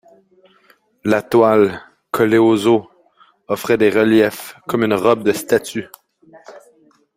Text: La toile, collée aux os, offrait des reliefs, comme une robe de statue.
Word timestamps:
La 1.03 1.21
toile, 1.21 1.79
collée 2.09 2.39
aux 2.39 2.65
os, 2.65 2.87
offrait 3.47 3.77
des 3.77 3.91
reliefs, 3.91 4.57
comme 4.67 4.83
une 4.83 4.95
robe 4.95 5.21
de 5.21 5.31
statue. 5.31 5.89